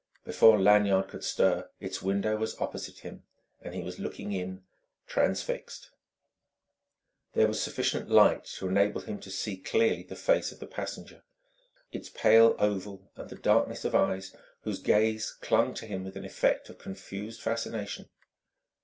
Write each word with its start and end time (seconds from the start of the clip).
Before 0.25 0.59
Lanyard 0.59 1.09
could 1.09 1.23
stir, 1.23 1.69
its 1.79 2.01
window 2.01 2.35
was 2.35 2.59
opposite 2.59 3.01
him, 3.01 3.21
and 3.61 3.75
he 3.75 3.83
was 3.83 3.99
looking 3.99 4.31
in, 4.31 4.63
transfixed. 5.05 5.91
There 7.33 7.45
was 7.45 7.61
sufficient 7.61 8.09
light 8.09 8.45
to 8.57 8.67
enable 8.67 9.01
him 9.01 9.19
to 9.19 9.29
see 9.29 9.57
clearly 9.57 10.01
the 10.01 10.15
face 10.15 10.51
of 10.51 10.59
the 10.59 10.65
passenger 10.65 11.21
its 11.91 12.09
pale 12.09 12.55
oval 12.57 13.11
and 13.15 13.29
the 13.29 13.35
darkness 13.35 13.85
of 13.85 13.93
eyes 13.93 14.35
whose 14.61 14.79
gaze 14.79 15.33
clung 15.39 15.75
to 15.75 15.85
his 15.85 16.01
with 16.01 16.15
an 16.17 16.25
effect 16.25 16.69
of 16.71 16.79
confused 16.79 17.39
fascination.... 17.39 18.09